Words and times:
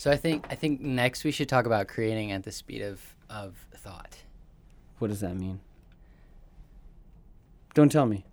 So 0.00 0.12
I 0.12 0.16
think 0.16 0.46
I 0.48 0.54
think 0.54 0.80
next 0.80 1.24
we 1.24 1.32
should 1.32 1.48
talk 1.48 1.66
about 1.66 1.88
creating 1.88 2.30
at 2.30 2.44
the 2.44 2.52
speed 2.52 2.82
of 2.82 3.00
of 3.28 3.56
thought. 3.74 4.16
What 5.00 5.08
does 5.08 5.18
that 5.22 5.34
mean? 5.34 5.58
Don't 7.74 7.90
tell 7.90 8.06
me. 8.06 8.24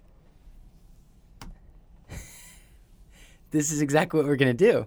This 3.49 3.71
is 3.71 3.81
exactly 3.81 4.20
what 4.20 4.28
we're 4.28 4.36
gonna 4.36 4.54
do. 4.54 4.86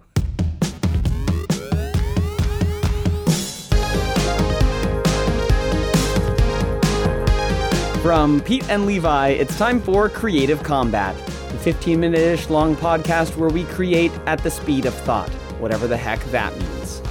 From 8.01 8.39
Pete 8.45 8.69
and 8.69 8.85
Levi, 8.85 9.29
it's 9.31 9.57
time 9.57 9.81
for 9.81 10.07
Creative 10.07 10.63
Combat, 10.63 11.13
the 11.51 11.57
15 11.57 11.99
minute 11.99 12.21
ish 12.21 12.49
long 12.49 12.77
podcast 12.77 13.35
where 13.35 13.49
we 13.49 13.65
create 13.65 14.13
at 14.25 14.41
the 14.43 14.49
speed 14.49 14.85
of 14.85 14.93
thought, 14.93 15.29
whatever 15.59 15.87
the 15.87 15.97
heck 15.97 16.23
that 16.31 16.57
means. 16.57 17.01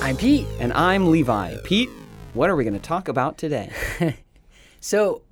I'm 0.00 0.16
Pete. 0.16 0.46
And 0.58 0.72
I'm 0.72 1.10
Levi. 1.10 1.56
Pete, 1.64 1.90
what 2.34 2.50
are 2.50 2.56
we 2.56 2.64
going 2.64 2.74
to 2.74 2.80
talk 2.80 3.08
about 3.08 3.38
today? 3.38 3.70
So 4.84 5.22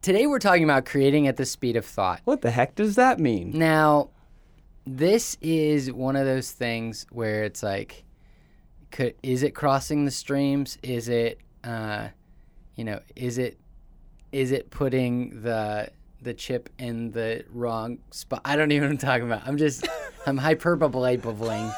today 0.00 0.26
we're 0.26 0.38
talking 0.38 0.64
about 0.64 0.86
creating 0.86 1.28
at 1.28 1.36
the 1.36 1.44
speed 1.44 1.76
of 1.76 1.84
thought. 1.84 2.22
What 2.24 2.40
the 2.40 2.50
heck 2.50 2.74
does 2.74 2.96
that 2.96 3.20
mean? 3.20 3.50
Now, 3.50 4.08
this 4.86 5.36
is 5.42 5.92
one 5.92 6.16
of 6.16 6.24
those 6.24 6.50
things 6.52 7.04
where 7.10 7.44
it's 7.44 7.62
like, 7.62 8.04
could 8.90 9.14
is 9.22 9.42
it 9.42 9.50
crossing 9.50 10.06
the 10.06 10.10
streams? 10.10 10.78
Is 10.82 11.10
it, 11.10 11.38
uh, 11.64 12.08
you 12.76 12.84
know, 12.84 13.00
is 13.14 13.36
it, 13.36 13.58
is 14.32 14.52
it 14.52 14.70
putting 14.70 15.42
the 15.42 15.90
the 16.24 16.34
chip 16.34 16.68
in 16.78 17.12
the 17.12 17.44
wrong 17.52 17.98
spot? 18.10 18.40
I 18.44 18.56
don't 18.56 18.72
even 18.72 18.82
know 18.82 18.88
what 18.88 19.02
I'm 19.02 19.08
talking 19.08 19.26
about. 19.26 19.46
I'm 19.46 19.56
just, 19.56 19.86
I'm 20.26 20.38
hyperbolating. 20.38 21.72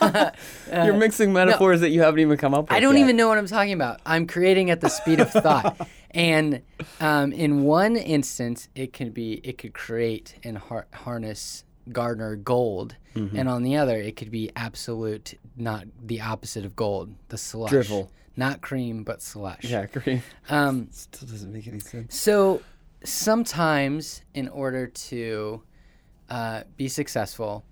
You're 0.72 0.94
mixing 0.94 1.32
metaphors 1.32 1.80
that 1.80 1.90
you 1.90 2.02
haven't 2.02 2.20
even 2.20 2.36
come 2.36 2.54
up 2.54 2.64
with. 2.68 2.72
I 2.72 2.80
don't 2.80 2.96
yet. 2.96 3.02
even 3.02 3.16
know 3.16 3.28
what 3.28 3.38
I'm 3.38 3.46
talking 3.46 3.72
about. 3.72 4.00
I'm 4.06 4.26
creating 4.26 4.70
at 4.70 4.80
the 4.80 4.88
speed 4.88 5.20
of 5.20 5.30
thought, 5.30 5.88
and 6.12 6.62
um, 7.00 7.32
in 7.32 7.62
one 7.64 7.96
instance, 7.96 8.68
it 8.74 8.92
can 8.92 9.10
be 9.10 9.34
it 9.42 9.58
could 9.58 9.74
create 9.74 10.36
and 10.44 10.58
har- 10.58 10.86
harness 10.92 11.64
garner 11.92 12.36
gold, 12.36 12.96
Mm-hmm. 13.14 13.34
and 13.38 13.48
on 13.48 13.62
the 13.62 13.76
other, 13.78 13.96
it 13.96 14.14
could 14.16 14.30
be 14.30 14.50
absolute, 14.56 15.38
not 15.56 15.86
the 16.04 16.20
opposite 16.20 16.66
of 16.66 16.76
gold, 16.76 17.14
the 17.28 17.38
slush, 17.38 17.70
Drivel. 17.72 18.10
not 18.36 18.60
cream 18.60 19.04
but 19.04 19.22
slush. 19.22 19.64
Yeah, 19.64 19.86
cream. 19.86 20.22
Um, 20.50 20.88
Still 20.90 21.26
doesn't 21.26 21.50
make 21.50 21.66
any 21.66 21.80
sense. 21.80 22.14
so 22.14 22.60
sometimes, 23.08 24.22
in 24.34 24.48
order 24.48 24.86
to 24.86 25.62
uh, 26.28 26.62
be 26.76 26.88
successful, 26.88 27.64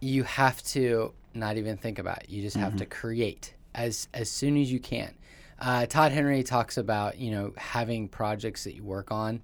you 0.00 0.22
have 0.24 0.62
to 0.64 1.12
not 1.34 1.56
even 1.56 1.76
think 1.76 1.98
about 1.98 2.22
it. 2.24 2.30
You 2.30 2.42
just 2.42 2.56
have 2.56 2.76
to 2.76 2.86
create 2.86 3.54
as 3.74 4.08
as 4.14 4.30
soon 4.30 4.56
as 4.56 4.72
you 4.72 4.80
can. 4.80 5.14
Uh, 5.58 5.84
Todd 5.86 6.12
Henry 6.12 6.42
talks 6.42 6.78
about 6.78 7.18
you 7.18 7.30
know 7.30 7.52
having 7.56 8.08
projects 8.08 8.64
that 8.64 8.74
you 8.74 8.82
work 8.82 9.10
on 9.12 9.42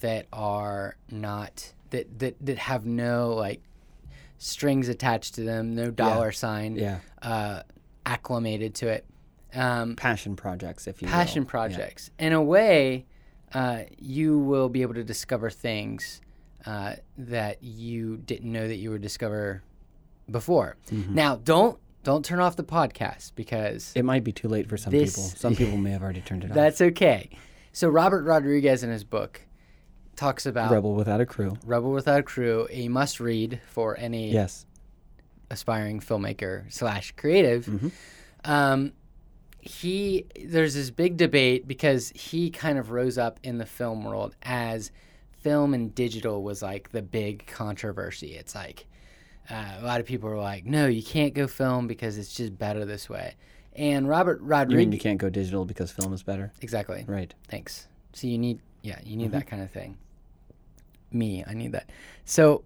that 0.00 0.26
are 0.32 0.96
not 1.10 1.72
that 1.90 2.18
that 2.18 2.36
that 2.44 2.58
have 2.58 2.84
no 2.86 3.34
like 3.34 3.62
strings 4.38 4.88
attached 4.88 5.34
to 5.36 5.42
them, 5.42 5.74
no 5.74 5.90
dollar 5.90 6.30
sign, 6.32 6.76
Yeah. 6.76 6.98
uh, 7.22 7.62
acclimated 8.04 8.74
to 8.76 8.88
it. 8.88 9.04
Um, 9.54 9.96
Passion 9.96 10.36
projects, 10.36 10.86
if 10.86 11.00
you 11.00 11.06
will. 11.06 11.12
passion 11.12 11.44
Yeah. 11.44 11.48
projects. 11.48 12.10
In 12.18 12.32
a 12.32 12.42
way, 12.42 13.06
uh, 13.54 13.84
you 13.98 14.38
will 14.38 14.68
be 14.68 14.82
able 14.82 14.94
to 14.94 15.04
discover 15.04 15.48
things 15.50 16.20
uh, 16.66 16.94
that 17.18 17.62
you 17.62 18.16
didn't 18.18 18.50
know 18.50 18.66
that 18.66 18.76
you 18.76 18.90
would 18.90 19.02
discover 19.02 19.62
before. 20.30 20.76
Mm-hmm. 20.90 21.14
Now, 21.14 21.36
don't 21.36 21.78
don't 22.02 22.24
turn 22.24 22.40
off 22.40 22.56
the 22.56 22.64
podcast 22.64 23.32
because 23.34 23.92
It 23.94 24.04
might 24.04 24.24
be 24.24 24.32
too 24.32 24.48
late 24.48 24.68
for 24.68 24.76
some 24.76 24.90
This- 24.90 25.14
people. 25.14 25.22
Some 25.38 25.56
people 25.56 25.76
may 25.78 25.90
have 25.92 26.02
already 26.02 26.20
turned 26.20 26.44
it 26.44 26.50
off. 26.50 26.54
that's 26.54 26.80
okay. 26.80 27.30
So 27.72 27.88
Robert 27.88 28.24
Rodriguez 28.24 28.82
in 28.84 28.90
his 28.90 29.04
book 29.04 29.40
talks 30.16 30.46
about 30.46 30.70
Rebel 30.70 30.94
Without 30.94 31.20
a 31.20 31.26
Crew. 31.26 31.56
Rebel 31.66 31.92
Without 31.92 32.20
a 32.20 32.22
Crew, 32.22 32.68
a 32.70 32.88
must 32.88 33.20
read 33.20 33.60
for 33.70 33.96
any 33.98 34.30
Yes. 34.32 34.64
aspiring 35.50 36.00
filmmaker 36.00 36.70
slash 36.72 37.12
creative. 37.16 37.66
Mm-hmm. 37.66 37.88
Um, 38.44 38.92
he 39.64 40.26
there's 40.44 40.74
this 40.74 40.90
big 40.90 41.16
debate 41.16 41.66
because 41.66 42.10
he 42.14 42.50
kind 42.50 42.78
of 42.78 42.90
rose 42.90 43.16
up 43.18 43.40
in 43.42 43.58
the 43.58 43.66
film 43.66 44.04
world 44.04 44.36
as 44.42 44.90
film 45.40 45.74
and 45.74 45.94
digital 45.94 46.42
was 46.42 46.62
like 46.62 46.90
the 46.92 47.02
big 47.02 47.46
controversy. 47.46 48.34
It's 48.34 48.54
like 48.54 48.86
uh, 49.50 49.76
a 49.80 49.84
lot 49.84 50.00
of 50.00 50.06
people 50.06 50.28
are 50.28 50.38
like, 50.38 50.64
no, 50.66 50.86
you 50.86 51.02
can't 51.02 51.34
go 51.34 51.46
film 51.46 51.86
because 51.86 52.18
it's 52.18 52.34
just 52.34 52.58
better 52.58 52.84
this 52.84 53.08
way. 53.08 53.34
And 53.76 54.08
Robert 54.08 54.38
You 54.38 54.42
mean 54.42 54.48
Rodriguez, 54.50 54.94
you 54.94 55.00
can't 55.00 55.18
go 55.18 55.28
digital 55.30 55.64
because 55.64 55.90
film 55.90 56.12
is 56.12 56.22
better? 56.22 56.52
exactly. 56.60 57.04
Right. 57.08 57.32
Thanks. 57.48 57.88
So 58.12 58.26
you 58.26 58.38
need, 58.38 58.60
yeah, 58.82 58.98
you 59.02 59.16
need 59.16 59.26
Mm-hmm. 59.30 59.38
that 59.38 59.46
kind 59.46 59.62
of 59.62 59.70
thing. 59.70 59.96
Me, 61.10 61.44
I 61.46 61.54
need 61.54 61.72
that. 61.72 61.90
So, 62.24 62.64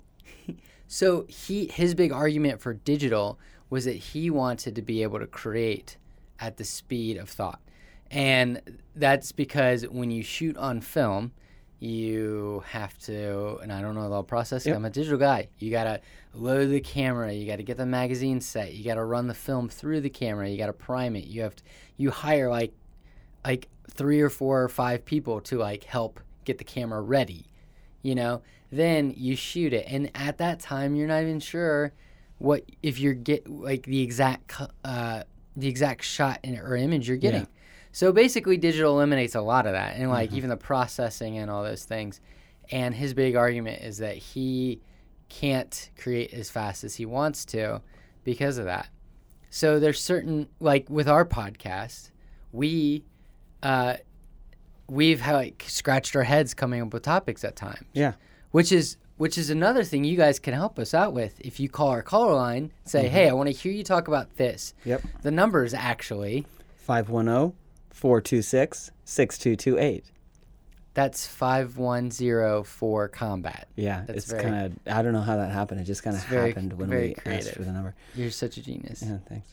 so 0.87 1.27
he 1.29 1.67
his 1.67 1.95
big 1.95 2.13
argument 2.13 2.61
for 2.61 2.75
digital 2.75 3.39
was 3.71 3.85
that 3.85 3.93
he 3.97 4.31
wanted 4.31 4.75
to 4.77 4.83
be 4.83 5.03
able 5.03 5.19
to 5.19 5.27
create 5.27 5.97
at 6.41 6.57
the 6.57 6.65
speed 6.65 7.17
of 7.17 7.29
thought, 7.29 7.61
and 8.11 8.61
that's 8.95 9.33
because 9.33 9.83
when 9.89 10.11
you 10.11 10.23
shoot 10.23 10.57
on 10.57 10.81
film, 10.81 11.33
you 11.81 12.65
have 12.71 12.99
to, 12.99 13.59
and 13.59 13.73
I 13.73 13.81
don't 13.81 13.95
know 13.95 14.09
the 14.09 14.15
whole 14.15 14.23
process. 14.23 14.67
Yep. 14.67 14.77
I'm 14.77 14.85
a 14.85 14.91
digital 14.91 15.19
guy. 15.19 15.49
You 15.59 15.71
gotta 15.71 16.01
load 16.35 16.67
the 16.71 16.81
camera. 16.81 17.33
You 17.33 17.47
gotta 17.47 17.63
get 17.63 17.77
the 17.77 17.87
magazine 17.87 18.41
set. 18.41 18.75
You 18.75 18.85
gotta 18.85 19.05
run 19.05 19.29
the 19.29 19.35
film 19.35 19.69
through 19.69 20.01
the 20.01 20.11
camera. 20.11 20.49
You 20.49 20.59
gotta 20.59 20.73
prime 20.73 21.15
it. 21.17 21.25
You 21.25 21.43
have 21.43 21.57
to, 21.57 21.63
you 21.97 22.11
hire 22.11 22.51
like 22.51 22.73
like 23.45 23.69
three 23.91 24.21
or 24.21 24.31
four 24.31 24.63
or 24.63 24.69
five 24.69 25.05
people 25.05 25.41
to 25.41 25.59
like 25.59 25.85
help 25.85 26.21
get 26.45 26.59
the 26.59 26.65
camera 26.65 27.01
ready 27.01 27.47
you 28.03 28.15
know 28.15 28.43
then 28.71 29.13
you 29.17 29.35
shoot 29.37 29.73
it 29.73 29.85
and 29.89 30.11
at 30.15 30.39
that 30.39 30.61
time 30.61 30.95
you're 30.95 31.09
not 31.09 31.23
even 31.23 31.41
sure 31.41 31.93
what 32.39 32.63
if 32.83 32.99
you're 32.99 33.15
get 33.15 33.49
like 33.49 33.85
the 33.85 34.03
exact 34.03 34.53
uh 34.85 35.23
the 35.59 35.69
exact 35.69 36.05
shot 36.05 36.39
in, 36.43 36.57
or 36.59 36.77
image 36.77 37.09
you're 37.09 37.17
getting 37.19 37.43
Yeah. 37.43 37.47
so 37.93 38.13
basically 38.13 38.57
digital 38.57 38.95
eliminates 38.97 39.35
a 39.35 39.41
lot 39.41 39.67
of 39.67 39.73
that 39.73 39.95
and 39.95 40.05
Mm-hmm. 40.05 40.13
like 40.13 40.33
even 40.33 40.51
the 40.51 40.57
processing 40.57 41.37
and 41.39 41.51
all 41.51 41.63
those 41.63 41.85
things 41.85 42.21
and 42.71 42.95
his 42.95 43.13
big 43.15 43.35
argument 43.37 43.83
is 43.83 43.99
that 43.99 44.17
he 44.17 44.81
can't 45.29 45.91
create 45.99 46.33
as 46.33 46.49
fast 46.51 46.85
as 46.85 46.95
he 46.97 47.05
wants 47.07 47.45
to 47.47 47.83
because 48.25 48.57
of 48.59 48.65
that 48.67 48.89
so 49.51 49.79
there's 49.81 50.01
certain 50.01 50.49
like 50.61 50.89
with 50.89 51.09
our 51.09 51.25
podcast 51.25 52.11
we 52.53 53.05
uh 53.63 53.95
we've 54.89 55.21
like 55.27 55.65
scratched 55.67 56.15
our 56.17 56.23
heads 56.23 56.55
coming 56.55 56.81
up 56.81 56.93
with 56.95 57.03
topics 57.03 57.45
at 57.45 57.57
times 57.57 57.85
Yeah. 57.93 58.13
which 58.53 58.73
is 58.73 58.97
which 59.19 59.37
is 59.37 59.51
another 59.51 59.85
thing 59.85 60.05
you 60.05 60.17
guys 60.17 60.39
can 60.39 60.55
help 60.55 60.79
us 60.79 60.95
out 60.95 61.13
with 61.13 61.39
if 61.41 61.61
you 61.61 61.69
call 61.69 61.89
our 61.89 62.03
caller 62.03 62.35
line 62.35 62.73
say 62.85 63.05
mm-hmm. 63.05 63.15
hey 63.15 63.29
i 63.29 63.33
want 63.33 63.47
to 63.49 63.53
hear 63.53 63.71
you 63.73 63.85
talk 63.85 64.09
about 64.09 64.37
this 64.37 64.73
Yep. 64.85 65.03
the 65.23 65.31
number 65.31 65.63
is 65.65 65.75
actually 65.75 66.47
510 66.77 67.53
426 67.91 68.91
6228. 69.05 70.05
that's 70.95 71.27
5104 71.27 72.65
for 72.65 73.09
combat 73.09 73.69
Yeah, 73.77 74.05
That's 74.07 74.31
it's 74.31 74.43
kind 74.43 74.55
of, 74.67 74.73
I 74.87 75.03
don't 75.03 75.13
know 75.13 75.21
how 75.21 75.37
that 75.37 75.51
happened. 75.53 75.81
It 75.81 75.85
just 75.85 76.03
kind 76.03 76.17
of 76.17 76.23
It's 76.23 76.31
very- 76.31 76.49
happened 76.51 76.73
when 76.79 76.89
very 76.89 77.15
we 77.27 77.33
asked 77.33 77.51
for 77.55 77.63
the 77.65 77.73
number. 77.73 77.95
you're 78.15 78.31
such 78.31 78.57
a 78.57 78.63
genius 78.63 79.03
Yeah, 79.03 79.19
thanks. 79.29 79.49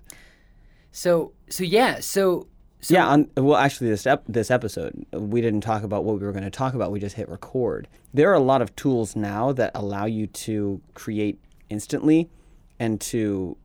so 0.92 1.34
so 1.50 1.64
yeah 1.64 2.00
so, 2.00 2.48
so 2.86 2.94
yeah, 2.94 3.08
on, 3.08 3.32
well, 3.36 3.58
actually, 3.58 3.90
this 3.90 4.06
ep- 4.06 4.26
this 4.28 4.52
episode, 4.52 5.08
we 5.12 5.42
didn't 5.42 5.62
talk 5.62 5.82
about 5.82 6.04
what 6.04 6.20
we 6.20 6.24
were 6.24 6.32
going 6.32 6.44
to 6.44 6.52
talk 6.52 6.76
about. 6.76 6.92
We 6.92 7.00
just 7.00 7.16
hit 7.16 7.28
record. 7.28 7.88
There 8.14 8.30
are 8.30 8.36
a 8.36 8.40
lot 8.40 8.62
of 8.62 8.76
tools 8.76 9.16
now 9.16 9.52
that 9.54 9.72
allow 9.74 10.06
you 10.06 10.28
to 10.28 10.80
create 10.94 11.40
instantly 11.72 12.30
and 12.80 13.02
to 13.02 13.58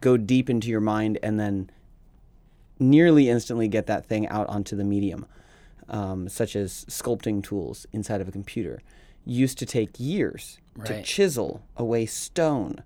go 0.00 0.16
deep 0.16 0.50
into 0.50 0.68
your 0.68 0.80
mind 0.80 1.16
and 1.22 1.38
then 1.38 1.70
nearly 2.80 3.28
instantly 3.28 3.68
get 3.68 3.86
that 3.86 4.06
thing 4.06 4.26
out 4.26 4.48
onto 4.48 4.74
the 4.74 4.82
medium, 4.82 5.26
um, 5.88 6.28
such 6.28 6.56
as 6.56 6.84
sculpting 6.86 7.44
tools 7.44 7.86
inside 7.92 8.20
of 8.20 8.26
a 8.26 8.32
computer. 8.32 8.82
Used 9.24 9.58
to 9.58 9.66
take 9.66 9.90
years 10.00 10.58
to 10.86 11.04
chisel 11.04 11.62
away 11.76 12.04
stone 12.04 12.82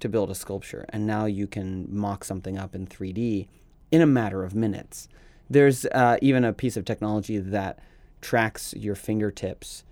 to 0.00 0.10
build 0.10 0.30
a 0.30 0.34
sculpture, 0.34 0.84
and 0.90 1.06
now 1.06 1.24
you 1.24 1.46
can 1.46 1.86
mock 1.90 2.22
something 2.22 2.58
up 2.58 2.74
in 2.74 2.86
3D 2.86 3.48
in 3.90 4.00
a 4.00 4.06
matter 4.06 4.44
of 4.44 4.54
minutes. 4.54 5.08
There's 5.48 5.84
uh, 5.86 6.16
even 6.22 6.44
a 6.44 6.52
piece 6.52 6.76
of 6.76 6.84
technology 6.84 7.38
that 7.38 7.78
tracks 8.20 8.74
your 8.76 8.94
fingertips 8.94 9.84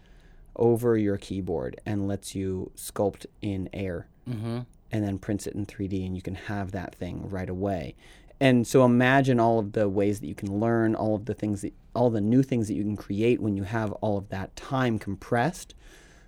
over 0.57 0.97
your 0.97 1.17
keyboard 1.17 1.81
and 1.87 2.07
lets 2.07 2.35
you 2.35 2.71
sculpt 2.77 3.27
in 3.41 3.69
air 3.73 4.07
mm-hmm. 4.29 4.61
and 4.93 5.05
then 5.05 5.19
prints 5.19 5.47
it 5.47 5.55
in 5.55 5.67
3D, 5.67 6.07
and 6.07 6.17
you 6.17 6.23
can 6.23 6.35
have 6.35 6.73
that 6.73 6.95
thing 6.95 7.29
right 7.29 7.49
away. 7.49 7.95
And 8.41 8.67
so 8.67 8.85
imagine 8.85 9.41
all 9.41 9.59
of 9.59 9.73
the 9.73 9.89
ways 9.89 10.21
that 10.21 10.29
you 10.29 10.35
can 10.35 10.61
learn, 10.61 10.95
all 10.95 11.15
of 11.17 11.25
the 11.25 11.35
things 11.35 11.63
that, 11.63 11.75
all 11.95 12.11
the 12.11 12.21
new 12.21 12.43
things 12.43 12.69
that 12.69 12.75
you 12.75 12.85
can 12.85 12.97
create 12.97 13.41
when 13.41 13.57
you 13.57 13.65
have 13.65 13.93
all 13.95 14.17
of 14.17 14.29
that 14.29 14.55
time 14.55 14.99
compressed. 14.99 15.75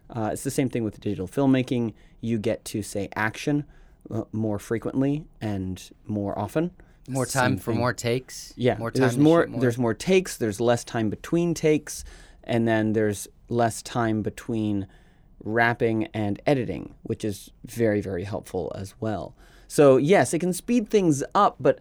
Uh, 0.09 0.31
it's 0.33 0.43
the 0.43 0.51
same 0.51 0.69
thing 0.69 0.83
with 0.83 0.99
digital 1.01 1.29
filmmaking. 1.29 1.95
You 2.21 2.39
get 2.39 2.65
to 2.67 2.83
say 2.83 3.09
action 3.15 3.65
uh, 4.11 4.25
more 4.33 4.59
frequently 4.59 5.25
and 5.41 5.81
more 6.07 6.37
often. 6.37 6.73
More 7.13 7.27
time 7.27 7.57
for 7.57 7.73
thing. 7.73 7.81
more 7.81 7.93
takes. 7.93 8.53
Yeah, 8.57 8.79
More 8.79 8.91
time 8.91 9.01
there's 9.01 9.19
more, 9.19 9.47
more. 9.47 9.61
There's 9.61 9.79
more 9.79 9.95
takes. 9.95 10.37
There's 10.37 10.61
less 10.61 10.85
time 10.85 11.11
between 11.11 11.55
takes, 11.55 12.05
and 12.45 12.67
then 12.67 12.93
there's 12.93 13.29
less 13.49 13.83
time 13.83 14.23
between 14.23 14.87
wrapping 15.43 16.07
and 16.15 16.41
editing, 16.47 16.95
which 17.03 17.25
is 17.25 17.51
very 17.65 18.01
very 18.01 18.25
helpful 18.25 18.73
as 18.75 18.95
well. 19.01 19.35
So 19.69 19.97
yes, 19.97 20.35
it 20.35 20.41
can 20.41 20.53
speed 20.53 20.91
things 20.91 21.23
up, 21.35 21.57
but 21.61 21.79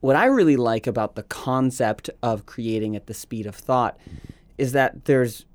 what 0.00 0.16
I 0.16 0.26
really 0.26 0.56
like 0.56 0.86
about 0.86 1.14
the 1.14 1.22
concept 1.22 2.10
of 2.22 2.44
creating 2.44 2.96
at 2.96 3.06
the 3.06 3.14
speed 3.14 3.46
of 3.46 3.54
thought 3.54 3.98
is 4.58 4.72
that 4.72 5.04
there's 5.04 5.46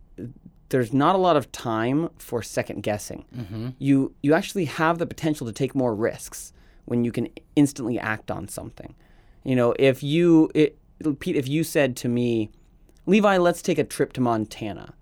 there's 0.70 0.94
not 0.94 1.16
a 1.16 1.18
lot 1.18 1.38
of 1.38 1.52
time 1.52 2.10
for 2.18 2.42
second 2.42 2.82
guessing. 2.82 3.26
Mm-hmm. 3.36 3.70
You 3.78 4.14
you 4.22 4.34
actually 4.34 4.66
have 4.66 4.98
the 4.98 5.06
potential 5.06 5.48
to 5.48 5.54
take 5.54 5.76
more 5.76 5.94
risks 5.96 6.54
when 6.86 7.04
you 7.04 7.12
can 7.12 7.28
instantly 7.56 8.00
act 8.00 8.32
on 8.32 8.48
something. 8.48 8.96
You 9.48 9.56
know, 9.56 9.74
if 9.80 10.04
you 10.04 10.52
it, 10.54 10.78
Pete, 11.20 11.38
if 11.38 11.48
you 11.48 11.64
said 11.64 11.96
to 11.98 12.10
me, 12.10 12.52
Levi, 13.06 13.38
let's 13.38 13.62
take 13.62 13.80
a 13.80 13.86
trip 13.86 14.12
to 14.14 14.22
Montana. 14.22 14.94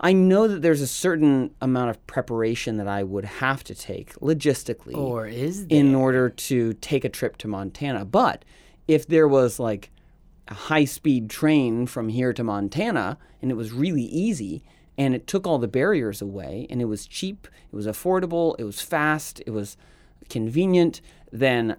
I 0.00 0.14
know 0.14 0.48
that 0.48 0.62
there's 0.62 0.80
a 0.80 0.86
certain 0.86 1.54
amount 1.60 1.90
of 1.90 2.04
preparation 2.06 2.78
that 2.78 2.88
I 2.88 3.02
would 3.02 3.26
have 3.26 3.62
to 3.64 3.74
take 3.74 4.14
logistically 4.20 4.96
Or 4.96 5.26
is 5.26 5.66
there? 5.66 5.78
in 5.78 5.94
order 5.94 6.30
to 6.30 6.72
take 6.72 7.04
a 7.04 7.10
trip 7.10 7.36
to 7.38 7.46
Montana. 7.46 8.06
But 8.06 8.42
if 8.88 9.06
there 9.06 9.28
was 9.28 9.60
like 9.60 9.90
a 10.48 10.54
high 10.54 10.86
speed 10.86 11.28
train 11.28 11.86
from 11.86 12.08
here 12.08 12.32
to 12.32 12.42
Montana 12.42 13.18
and 13.42 13.50
it 13.50 13.54
was 13.54 13.70
really 13.70 14.04
easy 14.04 14.62
and 14.96 15.14
it 15.14 15.26
took 15.26 15.46
all 15.46 15.58
the 15.58 15.68
barriers 15.68 16.22
away 16.22 16.66
and 16.70 16.80
it 16.80 16.86
was 16.86 17.06
cheap, 17.06 17.46
it 17.70 17.76
was 17.76 17.86
affordable, 17.86 18.56
it 18.58 18.64
was 18.64 18.80
fast, 18.80 19.42
it 19.46 19.50
was 19.50 19.76
convenient, 20.30 21.02
then 21.30 21.76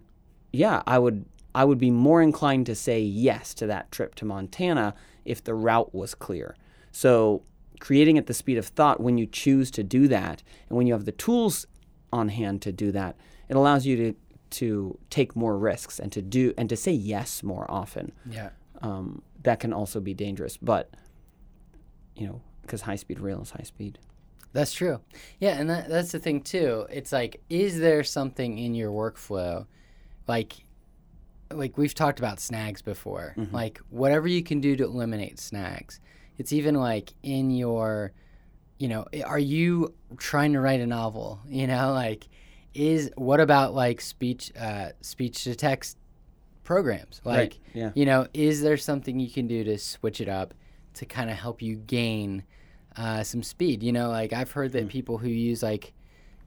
yeah, 0.52 0.84
I 0.86 1.00
would 1.00 1.26
I 1.56 1.66
would 1.66 1.78
be 1.78 1.92
more 1.92 2.22
inclined 2.22 2.66
to 2.68 2.76
say 2.76 3.00
yes 3.02 3.54
to 3.56 3.68
that 3.68 3.92
trip 3.92 4.16
to 4.16 4.26
Montana 4.26 4.96
if 5.26 5.44
the 5.44 5.54
route 5.54 5.94
was 5.94 6.16
clear. 6.16 6.56
So 6.92 7.44
creating 7.80 8.18
at 8.18 8.28
the 8.28 8.34
speed 8.34 8.58
of 8.58 8.68
thought 8.68 9.00
when 9.00 9.18
you 9.18 9.26
choose 9.26 9.70
to 9.72 9.84
do 9.84 10.08
that 10.08 10.42
and 10.70 10.78
when 10.78 10.88
you 10.88 10.94
have 10.94 11.06
the 11.06 11.12
tools 11.12 11.66
on 12.12 12.30
hand 12.30 12.62
to 12.64 12.72
do 12.72 12.92
that, 12.92 13.16
it 13.50 13.56
allows 13.56 13.86
you 13.86 13.96
to 13.98 14.16
to 14.52 14.98
take 15.10 15.36
more 15.36 15.58
risks 15.58 15.98
and 15.98 16.12
to 16.12 16.22
do 16.22 16.54
and 16.58 16.70
to 16.70 16.76
say 16.76 16.92
yes 16.92 17.42
more 17.42 17.66
often. 17.70 18.12
yeah. 18.30 18.50
Um, 18.84 19.24
that 19.44 19.60
can 19.60 19.74
also 19.74 20.00
be 20.00 20.14
dangerous, 20.14 20.58
but 20.58 20.92
you 22.16 22.28
know, 22.28 22.42
because 22.62 22.82
high 22.82 22.96
speed 22.98 23.20
rail 23.20 23.42
is 23.42 23.52
high 23.52 23.64
speed. 23.64 23.98
That's 24.52 24.74
true. 24.74 25.00
Yeah, 25.40 25.58
and 25.60 25.70
that, 25.70 25.90
that's 25.90 26.12
the 26.12 26.20
thing 26.20 26.42
too. 26.42 26.86
It's 26.92 27.12
like, 27.12 27.42
is 27.50 27.80
there 27.80 28.04
something 28.04 28.60
in 28.60 28.76
your 28.76 28.92
workflow, 28.92 29.66
like, 30.28 30.64
like 31.56 31.78
we've 31.78 31.94
talked 31.94 32.20
about 32.20 32.40
snags 32.40 32.82
before, 32.82 33.36
like 33.52 33.80
whatever 33.90 34.28
you 34.28 34.44
can 34.44 34.60
do 34.62 34.76
to 34.76 34.84
eliminate 34.84 35.40
snags. 35.40 36.00
It's 36.38 36.52
even 36.54 36.76
like 36.76 37.14
in 37.24 37.52
your, 37.52 38.12
you 38.80 38.88
know, 38.88 39.06
are 39.26 39.40
you 39.40 39.94
trying 40.18 40.54
to 40.54 40.60
write 40.60 40.82
a 40.82 40.88
novel? 40.88 41.40
You 41.48 41.68
know, 41.68 41.94
like, 41.94 42.28
is 42.74 43.12
what 43.16 43.40
about 43.40 43.74
like 43.76 44.02
speech, 44.02 44.52
uh, 44.60 44.90
speech 45.02 45.44
to 45.44 45.56
text 45.56 45.98
programs? 46.64 47.22
Like, 47.24 47.38
Right, 47.38 47.60
yeah. 47.74 47.92
you 47.94 48.06
know, 48.06 48.28
is 48.34 48.62
there 48.62 48.78
something 48.78 49.20
you 49.20 49.30
can 49.30 49.48
do 49.48 49.64
to 49.64 49.78
switch 49.78 50.20
it 50.22 50.30
up 50.30 50.54
to 50.96 51.06
kind 51.06 51.30
of 51.30 51.38
help 51.38 51.62
you 51.62 51.76
gain 51.76 52.44
uh, 52.98 53.24
some 53.24 53.44
speed? 53.44 53.84
You 53.84 53.92
know, 53.92 54.10
like 54.10 54.34
I've 54.34 54.52
heard 54.52 54.72
that 54.74 54.88
people 54.88 55.18
who 55.20 55.30
use 55.30 55.62
like 55.62 55.94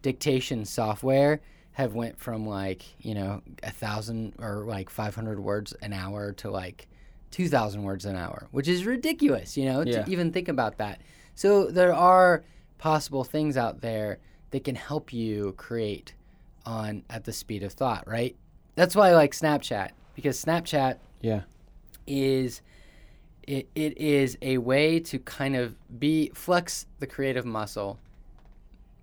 dictation 0.03 0.65
software 0.65 1.41
have 1.77 1.93
went 1.95 2.19
from 2.19 2.47
like 2.47 2.83
you 3.05 3.15
know 3.15 3.43
a 3.63 3.71
thousand 3.71 4.33
or 4.39 4.65
like 4.65 4.89
500 4.89 5.39
words 5.39 5.75
an 5.83 5.93
hour 5.93 6.33
to 6.33 6.51
like 6.51 6.89
2000 7.33 7.83
words 7.83 8.07
an 8.07 8.17
hour 8.17 8.49
which 8.51 8.67
is 8.67 8.87
ridiculous 8.87 9.59
you 9.59 9.67
know 9.67 9.83
Yeah. 9.83 10.03
to 10.05 10.11
even 10.11 10.33
think 10.33 10.49
about 10.49 10.79
that 10.79 11.03
so 11.35 11.67
there 11.67 11.93
are 11.93 12.43
possible 12.79 13.25
things 13.25 13.59
out 13.59 13.83
there 13.83 14.19
that 14.53 14.65
can 14.65 14.75
help 14.75 15.13
you 15.13 15.53
create 15.59 16.15
on 16.65 17.03
at 17.11 17.25
the 17.25 17.33
speed 17.33 17.63
of 17.63 17.75
thought 17.75 18.09
right 18.09 18.35
that's 18.75 18.97
why 18.97 19.11
i 19.11 19.13
like 19.15 19.33
snapchat 19.33 19.91
because 20.15 20.43
snapchat 20.43 20.97
Yeah. 21.21 21.43
is 22.07 22.63
it, 23.47 23.69
it 23.75 23.99
is 23.99 24.39
a 24.41 24.57
way 24.59 24.99
to 25.01 25.19
kind 25.19 25.57
of 25.57 25.77
be 26.01 26.31
flex 26.35 26.87
the 27.01 27.07
creative 27.07 27.45
muscle 27.45 27.99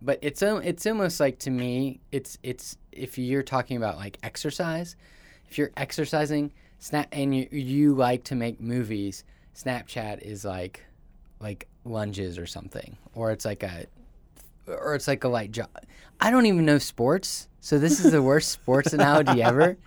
but 0.04 0.20
it's 0.22 0.42
it's 0.42 0.86
almost 0.86 1.20
like 1.20 1.40
to 1.40 1.50
me 1.50 2.00
it's 2.12 2.38
it's 2.44 2.78
if 2.92 3.18
you're 3.18 3.44
talking 3.44 3.78
about 3.78 3.96
like 3.96 4.18
exercise 4.22 4.96
if 5.50 5.58
you're 5.58 5.72
exercising 5.78 6.52
snap 6.80 7.08
and 7.12 7.36
you 7.36 7.48
you 7.52 7.96
like 7.96 8.24
to 8.26 8.36
make 8.36 8.60
movies 8.60 9.24
snapchat 9.56 10.22
is 10.22 10.44
like 10.44 10.82
like 11.40 11.68
lunges 11.86 12.38
or 12.38 12.46
something 12.46 12.98
or 13.16 13.32
it's 13.32 13.46
like 13.46 13.64
a 13.64 13.86
or 14.68 14.96
it's 14.96 15.08
like 15.08 15.24
a 15.24 15.28
light 15.28 15.52
jog 15.52 15.70
i 16.20 16.30
don't 16.30 16.46
even 16.46 16.66
know 16.66 16.78
sports 16.78 17.48
so 17.62 17.80
this 17.80 18.04
is 18.04 18.12
the 18.12 18.22
worst 18.32 18.52
sports 18.52 18.94
analogy 18.94 19.42
ever 19.42 19.78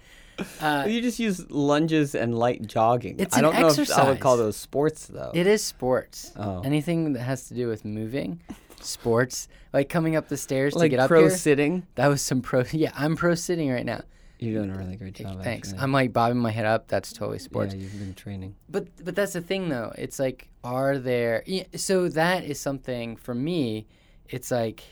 uh, 0.61 0.85
you 0.87 1.01
just 1.01 1.19
use 1.19 1.51
lunges 1.51 2.15
and 2.15 2.39
light 2.39 2.67
jogging. 2.67 3.19
It's 3.19 3.35
I 3.35 3.39
an 3.39 3.45
don't 3.45 3.59
know 3.59 3.69
if 3.69 3.91
I 3.91 4.11
would 4.11 4.21
call 4.21 4.37
those 4.37 4.55
sports 4.55 5.07
though. 5.07 5.31
It 5.33 5.47
is 5.47 5.65
sports. 5.65 6.33
Oh. 6.37 6.61
Anything 6.61 7.15
that 7.15 7.23
has 7.23 7.49
to 7.49 7.55
do 7.55 7.69
with 7.69 7.87
moving, 7.87 8.41
sports, 8.81 9.49
like 9.73 9.89
coming 9.89 10.17
up 10.17 10.29
the 10.29 10.37
stairs 10.37 10.75
to 10.75 10.89
get 10.89 10.99
up 11.01 11.09
pro 11.09 11.23
here. 11.23 11.31
sitting. 11.31 11.87
that 11.97 12.09
was 12.09 12.23
some 12.23 12.41
pro. 12.43 12.65
Yeah, 12.73 12.93
I'm 12.95 13.17
pro 13.17 13.35
sitting 13.35 13.71
right 13.71 13.85
now. 13.87 14.03
You're 14.39 14.63
doing 14.63 14.71
a 14.75 14.77
really 14.79 14.97
great 14.97 15.15
job. 15.15 15.43
Thanks. 15.43 15.69
actually. 15.69 15.83
I'm 15.83 15.93
like 15.93 16.13
bobbing 16.13 16.37
my 16.39 16.51
head 16.51 16.67
up. 16.67 16.89
That's 16.89 17.13
totally 17.13 17.39
sports. 17.39 17.75
Yeah, 17.75 17.81
you've 17.81 17.99
been 17.99 18.15
training. 18.15 18.55
But 18.69 18.89
but 19.03 19.15
that's 19.17 19.33
the 19.33 19.41
thing 19.41 19.71
though. 19.71 19.93
It's 19.97 20.19
like, 20.19 20.49
are 20.63 20.99
there? 20.99 21.43
Yeah, 21.47 21.65
so 21.75 22.09
that 22.11 22.45
is 22.45 22.61
something 22.61 23.17
for 23.17 23.35
me. 23.35 23.87
It's 24.29 24.51
like, 24.51 24.83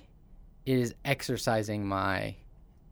it 0.64 0.78
is 0.78 0.94
exercising 1.04 1.86
my 1.86 2.36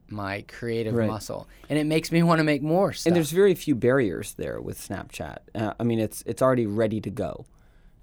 my 0.08 0.44
creative 0.46 0.92
Right. 0.92 1.08
muscle, 1.08 1.48
and 1.70 1.78
it 1.78 1.84
makes 1.86 2.12
me 2.12 2.22
want 2.22 2.38
to 2.38 2.44
make 2.44 2.60
more 2.62 2.92
stuff. 2.92 3.06
And 3.06 3.16
there's 3.16 3.30
very 3.32 3.54
few 3.54 3.74
barriers 3.74 4.34
there 4.34 4.60
with 4.60 4.78
Snapchat. 4.78 5.38
Uh, 5.54 5.72
I 5.80 5.84
mean, 5.84 6.00
it's 6.00 6.22
it's 6.26 6.42
already 6.42 6.66
ready 6.66 7.00
to 7.00 7.08
go, 7.10 7.46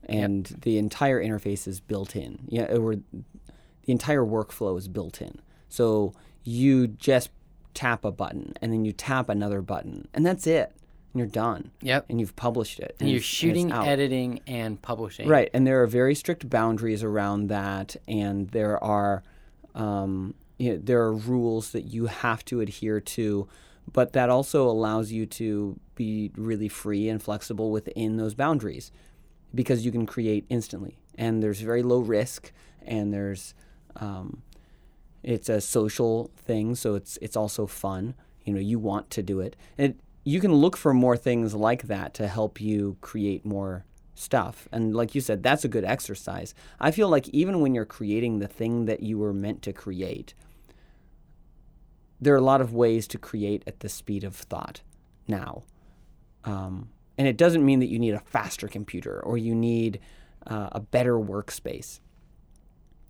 and 0.09 0.45
the 0.61 0.77
entire 0.77 1.23
interface 1.23 1.67
is 1.67 1.79
built 1.79 2.15
in. 2.15 2.39
Yeah, 2.47 2.65
or 2.75 2.95
the 2.95 3.91
entire 3.91 4.23
workflow 4.23 4.77
is 4.77 4.88
built 4.88 5.21
in. 5.21 5.39
So 5.69 6.13
you 6.44 6.88
just 6.88 7.29
tap 7.73 8.03
a 8.03 8.11
button, 8.11 8.53
and 8.61 8.73
then 8.73 8.85
you 8.85 8.91
tap 8.91 9.29
another 9.29 9.61
button, 9.61 10.07
and 10.13 10.25
that's 10.25 10.47
it. 10.47 10.73
And 11.13 11.19
you're 11.19 11.28
done. 11.28 11.71
Yep. 11.81 12.06
And 12.09 12.19
you've 12.19 12.35
published 12.35 12.80
it. 12.80 12.95
and 12.99 13.09
you're 13.09 13.18
it's- 13.18 13.25
it's 13.25 13.28
shooting, 13.28 13.71
out. 13.71 13.87
editing, 13.87 14.42
and 14.47 14.81
publishing. 14.81 15.28
Right, 15.28 15.49
and 15.54 15.66
there 15.66 15.81
are 15.81 15.87
very 15.87 16.13
strict 16.16 16.49
boundaries 16.49 17.04
around 17.04 17.47
that, 17.47 17.95
and 18.07 18.49
there 18.49 18.83
are 18.83 19.23
um, 19.75 20.33
you 20.57 20.71
know, 20.73 20.78
there 20.83 21.01
are 21.01 21.13
rules 21.13 21.71
that 21.71 21.83
you 21.83 22.07
have 22.07 22.44
to 22.45 22.59
adhere 22.59 22.99
to, 22.99 23.47
but 23.94 24.13
that 24.13 24.30
also 24.30 24.68
allows 24.69 25.11
you 25.11 25.25
to 25.25 25.80
be 25.95 26.31
really 26.35 26.68
free 26.68 27.07
and 27.07 27.21
flexible 27.23 27.71
within 27.71 28.18
those 28.18 28.33
boundaries, 28.35 28.92
because 29.53 29.85
you 29.85 29.91
can 29.91 30.06
create 30.06 30.45
instantly, 30.49 30.99
and 31.15 31.41
there's 31.41 31.61
very 31.61 31.83
low 31.83 31.99
risk, 31.99 32.51
and 32.81 33.13
there's 33.13 33.53
um, 33.95 34.41
it's 35.23 35.49
a 35.49 35.61
social 35.61 36.31
thing, 36.35 36.75
so 36.75 36.95
it's 36.95 37.18
it's 37.21 37.35
also 37.35 37.68
fun. 37.68 38.15
You 38.44 38.53
know, 38.53 38.59
you 38.59 38.79
want 38.79 39.09
to 39.11 39.23
do 39.23 39.39
it, 39.39 39.56
and 39.77 39.99
you 40.23 40.39
can 40.39 40.53
look 40.53 40.77
for 40.77 40.94
more 40.94 41.18
things 41.18 41.53
like 41.53 41.83
that 41.83 42.13
to 42.15 42.27
help 42.27 42.61
you 42.61 42.97
create 43.01 43.45
more 43.45 43.85
stuff. 44.15 44.68
And 44.71 44.94
like 44.95 45.15
you 45.15 45.21
said, 45.21 45.44
that's 45.44 45.63
a 45.63 45.69
good 45.69 45.85
exercise. 45.85 46.53
I 46.79 46.91
feel 46.91 47.07
like 47.07 47.29
even 47.29 47.61
when 47.61 47.73
you're 47.73 47.85
creating 47.85 48.39
the 48.39 48.47
thing 48.47 48.85
that 48.85 49.01
you 49.01 49.18
were 49.18 49.33
meant 49.33 49.61
to 49.63 49.73
create, 49.73 50.33
there 52.19 52.33
are 52.33 52.37
a 52.37 52.41
lot 52.41 52.61
of 52.61 52.73
ways 52.73 53.07
to 53.07 53.18
create 53.18 53.63
at 53.65 53.79
the 53.79 53.89
speed 53.89 54.23
of 54.23 54.35
thought 54.35 54.81
now. 55.27 55.63
Um, 56.44 56.89
and 57.19 57.28
it 57.28 57.38
doesn't 57.38 57.64
mean 57.64 57.80
that 57.81 57.90
you 57.90 57.99
need 57.99 58.14
a 58.16 58.19
faster 58.19 58.68
computer 58.68 59.19
or 59.23 59.38
you 59.38 59.54
need 59.54 59.99
uh, 60.47 60.69
a 60.71 60.80
better 60.80 61.16
workspace. 61.19 61.99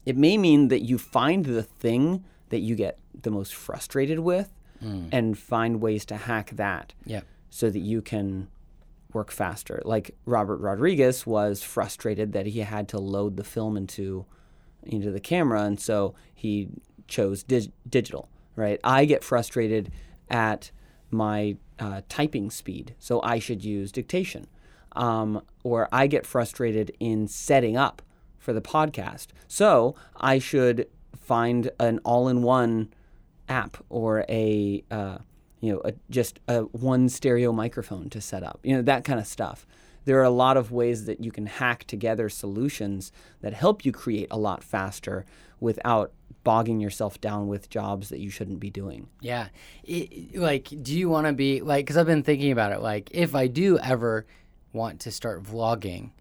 It 0.05 0.17
may 0.17 0.35
mean 0.37 0.67
that 0.69 0.81
you 0.81 0.97
find 0.97 1.45
the 1.45 1.63
thing 1.63 2.25
that 2.49 2.59
you 2.59 2.75
get 2.75 2.97
the 3.21 3.29
most 3.31 3.53
frustrated 3.53 4.19
with 4.19 4.51
and 5.11 5.37
find 5.37 5.79
ways 5.81 6.05
to 6.05 6.15
hack 6.15 6.51
that 6.55 6.93
Yep. 7.05 7.25
so 7.49 7.69
that 7.69 7.79
you 7.79 8.01
can 8.01 8.47
work 9.13 9.29
faster. 9.29 9.81
Like 9.85 10.15
Robert 10.25 10.57
Rodriguez 10.61 11.25
was 11.27 11.61
frustrated 11.61 12.31
that 12.33 12.45
he 12.47 12.59
had 12.61 12.87
to 12.89 12.97
load 12.97 13.35
the 13.37 13.43
film 13.43 13.75
into 13.77 14.25
into 14.83 15.11
the 15.11 15.19
camera, 15.19 15.63
and 15.63 15.77
so 15.79 16.15
he 16.33 16.69
chose 17.09 17.43
dig- 17.43 17.73
digital. 17.89 18.29
Right? 18.55 18.79
I 18.83 19.03
get 19.05 19.21
frustrated 19.23 19.91
at 20.29 20.71
my 21.11 21.57
uh, 21.79 22.01
typing 22.09 22.49
speed, 22.49 22.95
so 22.99 23.21
I 23.23 23.39
should 23.39 23.63
use 23.63 23.91
dictation. 23.91 24.47
Um, 24.93 25.43
or 25.63 25.87
I 25.91 26.07
get 26.07 26.25
frustrated 26.25 26.91
in 26.99 27.27
setting 27.27 27.77
up 27.77 28.01
for 28.37 28.53
the 28.53 28.61
podcast, 28.61 29.27
so 29.47 29.95
I 30.17 30.39
should 30.39 30.87
find 31.15 31.69
an 31.79 31.99
all-in-one 31.99 32.91
app 33.47 33.77
or 33.89 34.25
a 34.27 34.83
uh, 34.89 35.19
you 35.59 35.73
know 35.73 35.81
a, 35.85 35.93
just 36.09 36.39
a 36.47 36.61
one 36.61 37.09
stereo 37.09 37.51
microphone 37.51 38.09
to 38.09 38.21
set 38.21 38.43
up. 38.43 38.59
You 38.63 38.75
know 38.75 38.81
that 38.81 39.03
kind 39.03 39.19
of 39.19 39.27
stuff. 39.27 39.67
There 40.05 40.19
are 40.19 40.23
a 40.23 40.31
lot 40.31 40.57
of 40.57 40.71
ways 40.71 41.05
that 41.05 41.23
you 41.23 41.31
can 41.31 41.45
hack 41.45 41.83
together 41.83 42.29
solutions 42.29 43.11
that 43.41 43.53
help 43.53 43.85
you 43.85 43.91
create 43.91 44.27
a 44.31 44.37
lot 44.37 44.63
faster 44.63 45.25
without 45.59 46.11
bogging 46.43 46.79
yourself 46.79 47.19
down 47.21 47.47
with 47.47 47.69
jobs 47.69 48.09
that 48.09 48.19
you 48.19 48.29
shouldn't 48.29 48.59
be 48.59 48.69
doing. 48.69 49.07
Yeah. 49.21 49.49
It, 49.83 50.35
like, 50.35 50.69
do 50.81 50.97
you 50.97 51.09
want 51.09 51.27
to 51.27 51.33
be 51.33 51.61
like, 51.61 51.85
because 51.85 51.97
I've 51.97 52.05
been 52.05 52.23
thinking 52.23 52.51
about 52.51 52.71
it, 52.71 52.81
like, 52.81 53.09
if 53.11 53.35
I 53.35 53.47
do 53.47 53.77
ever 53.79 54.25
want 54.73 55.01
to 55.01 55.11
start 55.11 55.43
vlogging, 55.43 56.11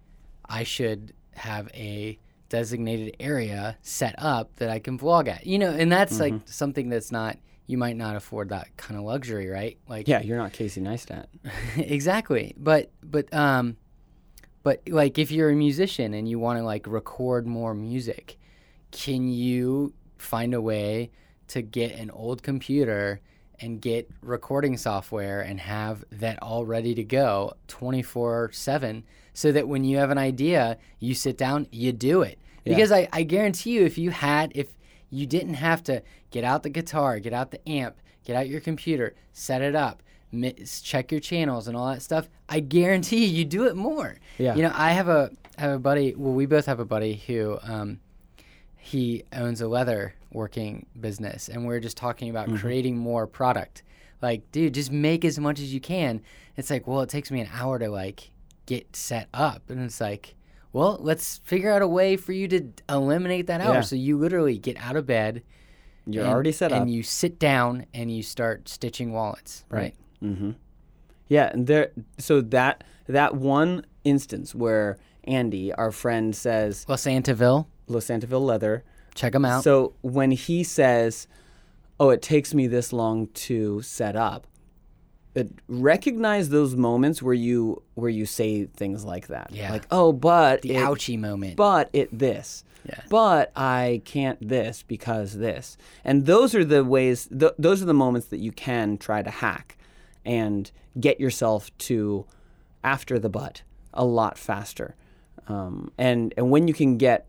I 0.48 0.64
should 0.64 1.12
have 1.34 1.68
a 1.74 2.18
designated 2.48 3.16
area 3.20 3.76
set 3.82 4.14
up 4.18 4.56
that 4.56 4.70
I 4.70 4.78
can 4.78 4.98
vlog 4.98 5.28
at. 5.28 5.46
You 5.46 5.58
know, 5.58 5.70
and 5.70 5.90
that's 5.92 6.18
like 6.18 6.34
something 6.46 6.88
that's 6.88 7.12
not, 7.12 7.36
you 7.66 7.76
might 7.78 7.96
not 7.96 8.16
afford 8.16 8.48
that 8.48 8.76
kind 8.76 8.98
of 8.98 9.04
luxury, 9.04 9.48
right? 9.48 9.78
Like, 9.88 10.08
Yeah, 10.08 10.22
you're 10.22 10.38
not 10.38 10.52
Casey 10.52 10.80
Neistat. 10.80 11.26
exactly. 11.76 12.54
But 12.56 12.90
but 13.02 13.32
um 13.34 13.76
but 14.62 14.82
like 14.88 15.18
if 15.18 15.30
you're 15.30 15.50
a 15.50 15.54
musician 15.54 16.14
and 16.14 16.28
you 16.28 16.38
want 16.38 16.58
to 16.58 16.64
like 16.64 16.86
record 16.86 17.46
more 17.46 17.74
music, 17.74 18.38
can 18.90 19.28
you 19.28 19.92
find 20.18 20.54
a 20.54 20.60
way 20.60 21.10
to 21.48 21.62
get 21.62 21.92
an 21.92 22.10
old 22.10 22.42
computer 22.42 23.20
and 23.60 23.80
get 23.80 24.08
recording 24.22 24.76
software 24.76 25.40
and 25.40 25.60
have 25.60 26.04
that 26.12 26.38
all 26.42 26.64
ready 26.64 26.94
to 26.94 27.02
go 27.02 27.54
24/7 27.68 29.02
so 29.32 29.52
that 29.52 29.68
when 29.68 29.84
you 29.84 29.98
have 29.98 30.10
an 30.10 30.18
idea, 30.18 30.78
you 30.98 31.14
sit 31.14 31.36
down, 31.36 31.66
you 31.70 31.92
do 31.92 32.22
it. 32.22 32.38
Yeah. 32.64 32.74
Because 32.74 32.92
I, 32.92 33.08
I 33.12 33.22
guarantee 33.22 33.70
you 33.70 33.84
if 33.84 33.98
you 33.98 34.10
had 34.10 34.52
if 34.54 34.68
you 35.10 35.26
didn't 35.26 35.54
have 35.54 35.82
to 35.84 36.02
get 36.30 36.44
out 36.44 36.62
the 36.62 36.70
guitar, 36.70 37.18
get 37.18 37.32
out 37.32 37.50
the 37.50 37.68
amp, 37.68 37.96
get 38.24 38.36
out 38.36 38.48
your 38.48 38.60
computer, 38.60 39.14
set 39.32 39.62
it 39.62 39.74
up, 39.74 40.02
check 40.82 41.10
your 41.10 41.20
channels 41.20 41.68
and 41.68 41.76
all 41.76 41.86
that 41.88 42.02
stuff. 42.02 42.28
I 42.48 42.60
guarantee 42.60 43.26
you, 43.26 43.38
you 43.38 43.44
do 43.44 43.66
it 43.66 43.76
more. 43.76 44.16
Yeah. 44.38 44.54
You 44.54 44.62
know, 44.62 44.72
I 44.74 44.90
have 44.90 45.08
a 45.08 45.30
I 45.56 45.62
have 45.62 45.72
a 45.72 45.78
buddy. 45.78 46.14
Well, 46.14 46.34
we 46.34 46.46
both 46.46 46.66
have 46.66 46.80
a 46.80 46.84
buddy 46.84 47.14
who 47.26 47.58
um, 47.62 48.00
he 48.88 49.22
owns 49.32 49.60
a 49.60 49.68
leather 49.68 50.14
working 50.32 50.86
business, 50.98 51.48
and 51.48 51.66
we're 51.66 51.80
just 51.80 51.96
talking 51.96 52.30
about 52.30 52.54
creating 52.56 52.96
more 52.96 53.26
product. 53.26 53.82
Like, 54.22 54.50
dude, 54.50 54.74
just 54.74 54.90
make 54.90 55.24
as 55.24 55.38
much 55.38 55.60
as 55.60 55.72
you 55.72 55.80
can. 55.80 56.22
It's 56.56 56.70
like, 56.70 56.86
well, 56.86 57.02
it 57.02 57.08
takes 57.08 57.30
me 57.30 57.40
an 57.40 57.48
hour 57.52 57.78
to 57.78 57.88
like 57.88 58.30
get 58.66 58.96
set 58.96 59.28
up, 59.34 59.68
and 59.68 59.80
it's 59.82 60.00
like, 60.00 60.34
well, 60.72 60.96
let's 61.00 61.38
figure 61.44 61.70
out 61.72 61.82
a 61.82 61.88
way 61.88 62.16
for 62.16 62.32
you 62.32 62.48
to 62.48 62.68
eliminate 62.88 63.46
that 63.46 63.60
hour. 63.60 63.74
Yeah. 63.74 63.80
So 63.82 63.96
you 63.96 64.18
literally 64.18 64.58
get 64.58 64.76
out 64.78 64.96
of 64.96 65.06
bed. 65.06 65.42
You're 66.06 66.24
and- 66.24 66.32
already 66.32 66.52
set 66.52 66.72
up. 66.72 66.80
and 66.82 66.90
you 66.90 67.02
sit 67.02 67.38
down 67.38 67.84
and 67.92 68.10
you 68.10 68.22
start 68.22 68.68
stitching 68.68 69.12
wallets. 69.12 69.64
Right. 69.68 69.94
Mm-hmm. 70.22 70.52
Yeah, 71.28 71.50
and 71.52 71.66
there. 71.66 71.90
So 72.18 72.40
that 72.40 72.84
that 73.06 73.34
one 73.34 73.84
instance 74.04 74.54
where 74.54 74.98
Andy, 75.24 75.72
our 75.74 75.92
friend, 75.92 76.34
says 76.34 76.86
Los 76.88 77.04
Santaville, 77.04 77.66
Los 77.88 78.06
Santaville 78.06 78.44
leather. 78.44 78.84
check 79.14 79.32
them 79.32 79.44
out. 79.44 79.64
So 79.64 79.94
when 80.02 80.30
he 80.30 80.62
says, 80.64 81.26
"Oh, 81.98 82.10
it 82.10 82.22
takes 82.22 82.54
me 82.54 82.66
this 82.66 82.92
long 82.92 83.26
to 83.28 83.82
set 83.82 84.14
up," 84.16 84.46
it, 85.34 85.50
recognize 85.68 86.48
those 86.50 86.76
moments 86.76 87.22
where 87.22 87.34
you 87.34 87.82
where 87.94 88.10
you 88.10 88.26
say 88.26 88.66
things 88.66 89.04
like 89.04 89.28
that. 89.28 89.50
Yeah. 89.52 89.72
Like, 89.72 89.86
"Oh, 89.90 90.12
but 90.12 90.62
the 90.62 90.76
it, 90.76 90.84
ouchie 90.84 91.18
moment. 91.18 91.56
but 91.56 91.90
it 91.92 92.16
this." 92.16 92.64
Yeah. 92.88 93.00
But 93.10 93.52
I 93.56 94.02
can't 94.04 94.46
this 94.46 94.82
because 94.82 95.34
this. 95.34 95.76
And 96.04 96.26
those 96.26 96.54
are 96.54 96.64
the 96.64 96.84
ways 96.84 97.28
th- 97.28 97.52
those 97.58 97.82
are 97.82 97.86
the 97.86 97.92
moments 97.94 98.28
that 98.28 98.38
you 98.38 98.52
can 98.52 98.96
try 98.98 99.22
to 99.22 99.30
hack 99.30 99.76
and 100.24 100.70
get 100.98 101.20
yourself 101.20 101.76
to 101.78 102.24
after 102.84 103.18
the 103.18 103.28
but 103.28 103.62
a 103.92 104.04
lot 104.04 104.38
faster. 104.38 104.94
Um, 105.48 105.90
and 105.98 106.32
and 106.36 106.50
when 106.50 106.68
you 106.68 106.74
can 106.74 106.96
get 106.98 107.26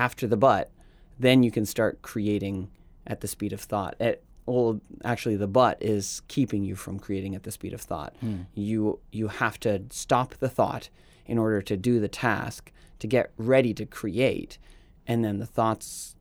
after 0.00 0.26
the 0.26 0.36
but, 0.36 0.70
then 1.18 1.42
you 1.42 1.50
can 1.50 1.66
start 1.66 2.00
creating 2.00 2.70
at 3.06 3.20
the 3.20 3.28
speed 3.28 3.52
of 3.52 3.60
thought. 3.60 3.94
At, 4.00 4.22
well, 4.46 4.80
actually, 5.04 5.36
the 5.36 5.46
but 5.46 5.76
is 5.82 6.22
keeping 6.28 6.64
you 6.64 6.74
from 6.74 6.98
creating 6.98 7.34
at 7.34 7.42
the 7.42 7.50
speed 7.50 7.74
of 7.74 7.82
thought. 7.82 8.14
You 8.54 8.98
you 9.12 9.28
have 9.28 9.60
to 9.60 9.82
stop 9.90 10.34
the 10.34 10.48
thought 10.48 10.88
in 11.26 11.36
order 11.38 11.60
to 11.62 11.76
do 11.76 12.00
the 12.00 12.08
task 12.08 12.72
to 12.98 13.06
get 13.06 13.30
ready 13.36 13.74
to 13.74 13.84
create, 13.84 14.58
and 15.06 15.22
then 15.24 15.38
the 15.38 15.46
thought's 15.46 16.16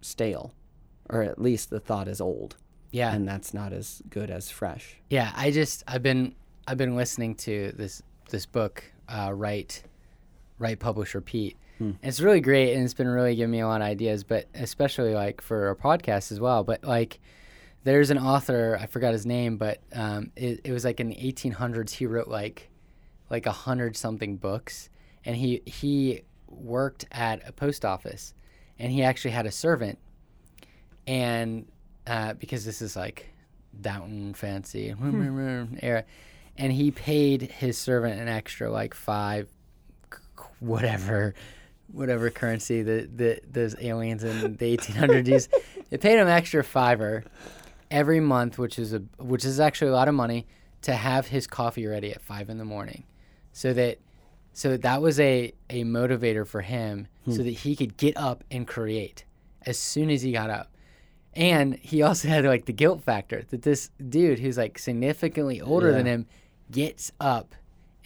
stale, 0.00 0.54
or 1.10 1.22
at 1.22 1.40
least 1.40 1.68
the 1.68 1.80
thought 1.80 2.08
is 2.08 2.20
old, 2.20 2.56
yeah. 2.90 3.14
and 3.14 3.28
that's 3.28 3.52
not 3.52 3.72
as 3.72 4.02
good 4.08 4.30
as 4.30 4.50
fresh. 4.50 4.96
Yeah, 5.10 5.32
I 5.36 5.50
just 5.50 5.84
I've 5.86 6.02
been 6.02 6.34
I've 6.66 6.78
been 6.78 6.96
listening 6.96 7.34
to 7.46 7.72
this 7.76 8.02
this 8.30 8.46
book, 8.46 8.82
uh, 9.08 9.32
write, 9.34 9.82
write, 10.58 10.80
publish, 10.80 11.14
repeat. 11.14 11.56
And 11.86 11.98
it's 12.02 12.20
really 12.20 12.40
great, 12.40 12.74
and 12.74 12.84
it's 12.84 12.94
been 12.94 13.08
really 13.08 13.34
giving 13.34 13.50
me 13.50 13.60
a 13.60 13.66
lot 13.66 13.80
of 13.80 13.86
ideas. 13.86 14.24
But 14.24 14.46
especially 14.54 15.14
like 15.14 15.40
for 15.40 15.70
a 15.70 15.76
podcast 15.76 16.32
as 16.32 16.40
well. 16.40 16.64
But 16.64 16.84
like, 16.84 17.20
there's 17.84 18.10
an 18.10 18.18
author 18.18 18.78
I 18.80 18.86
forgot 18.86 19.12
his 19.12 19.26
name, 19.26 19.56
but 19.56 19.80
um, 19.92 20.30
it, 20.36 20.60
it 20.64 20.72
was 20.72 20.84
like 20.84 21.00
in 21.00 21.08
the 21.08 21.16
1800s. 21.16 21.90
He 21.90 22.06
wrote 22.06 22.28
like 22.28 22.68
like 23.30 23.46
a 23.46 23.52
hundred 23.52 23.96
something 23.96 24.36
books, 24.36 24.88
and 25.24 25.36
he 25.36 25.62
he 25.66 26.22
worked 26.48 27.04
at 27.12 27.46
a 27.48 27.52
post 27.52 27.84
office, 27.84 28.34
and 28.78 28.90
he 28.90 29.02
actually 29.02 29.30
had 29.32 29.46
a 29.46 29.52
servant, 29.52 29.98
and 31.06 31.66
uh, 32.06 32.34
because 32.34 32.64
this 32.64 32.82
is 32.82 32.96
like 32.96 33.26
Downton 33.80 34.34
fancy 34.34 34.94
era, 35.82 36.04
and 36.56 36.72
he 36.72 36.90
paid 36.90 37.42
his 37.42 37.78
servant 37.78 38.20
an 38.20 38.28
extra 38.28 38.70
like 38.70 38.94
five, 38.94 39.48
whatever, 40.60 41.34
whatever 41.92 42.30
currency 42.30 42.82
that 42.82 43.16
the 43.16 43.40
those 43.50 43.74
aliens 43.80 44.24
in 44.24 44.56
the 44.56 44.76
1800s 44.76 45.26
used. 45.26 45.54
They 45.90 45.96
paid 45.96 46.18
him 46.18 46.28
extra 46.28 46.62
fiver 46.62 47.24
every 47.90 48.20
month, 48.20 48.58
which 48.58 48.78
is 48.78 48.92
a 48.92 48.98
which 49.18 49.44
is 49.44 49.60
actually 49.60 49.90
a 49.90 49.94
lot 49.94 50.08
of 50.08 50.14
money 50.14 50.46
to 50.82 50.92
have 50.92 51.26
his 51.26 51.46
coffee 51.46 51.86
ready 51.86 52.12
at 52.12 52.20
five 52.20 52.50
in 52.50 52.58
the 52.58 52.64
morning, 52.64 53.04
so 53.52 53.72
that 53.72 53.98
so 54.52 54.76
that 54.76 55.02
was 55.02 55.18
a 55.20 55.52
a 55.70 55.84
motivator 55.84 56.46
for 56.46 56.60
him, 56.60 57.08
hmm. 57.24 57.32
so 57.32 57.42
that 57.42 57.50
he 57.50 57.74
could 57.74 57.96
get 57.96 58.16
up 58.16 58.44
and 58.50 58.66
create 58.66 59.24
as 59.62 59.78
soon 59.78 60.10
as 60.10 60.22
he 60.22 60.32
got 60.32 60.50
up. 60.50 60.70
And 61.34 61.76
he 61.76 62.02
also 62.02 62.28
had 62.28 62.44
like 62.44 62.64
the 62.64 62.72
guilt 62.72 63.02
factor 63.02 63.44
that 63.50 63.62
this 63.62 63.90
dude 64.08 64.38
who's 64.38 64.58
like 64.58 64.78
significantly 64.78 65.60
older 65.60 65.92
than 65.92 66.06
him 66.06 66.26
gets 66.70 67.12
up 67.20 67.54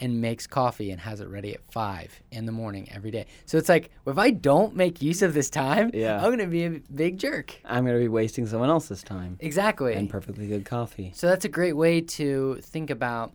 and 0.03 0.19
makes 0.19 0.45
coffee 0.45 0.91
and 0.91 0.99
has 0.99 1.21
it 1.21 1.29
ready 1.29 1.53
at 1.53 1.63
five 1.71 2.21
in 2.29 2.45
the 2.45 2.51
morning 2.51 2.89
every 2.91 3.09
day. 3.09 3.25
So 3.45 3.57
it's 3.57 3.69
like, 3.69 3.89
if 4.05 4.17
I 4.17 4.31
don't 4.31 4.75
make 4.75 5.01
use 5.01 5.21
of 5.21 5.33
this 5.33 5.49
time, 5.49 5.91
Yeah. 5.93 6.21
I'm 6.21 6.29
gonna 6.29 6.45
be 6.45 6.65
a 6.65 6.81
big 6.93 7.17
jerk. 7.17 7.57
I'm 7.63 7.85
going 7.85 7.95
to 7.95 8.01
be 8.01 8.09
wasting 8.09 8.45
someone 8.45 8.69
else's 8.69 9.01
time 9.01 9.37
Exactly. 9.39 9.93
and 9.93 10.09
perfectly 10.09 10.47
good 10.47 10.65
coffee. 10.65 11.13
So 11.15 11.27
that's 11.27 11.45
a 11.45 11.49
great 11.49 11.77
way 11.77 12.01
to 12.01 12.59
think 12.61 12.89
about 12.89 13.31